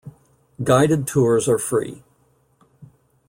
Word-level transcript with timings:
Guided 0.63 1.05
tours 1.05 1.47
are 1.47 1.59
free. 1.59 2.01